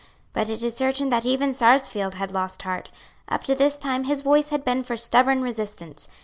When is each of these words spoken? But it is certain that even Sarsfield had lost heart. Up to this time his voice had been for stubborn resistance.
But 0.33 0.49
it 0.49 0.63
is 0.63 0.73
certain 0.75 1.09
that 1.09 1.27
even 1.27 1.53
Sarsfield 1.53 2.15
had 2.15 2.31
lost 2.31 2.63
heart. 2.63 2.89
Up 3.29 3.43
to 3.43 3.53
this 3.53 3.77
time 3.77 4.05
his 4.05 4.23
voice 4.23 4.49
had 4.49 4.65
been 4.65 4.81
for 4.81 4.97
stubborn 4.97 5.43
resistance. 5.43 6.07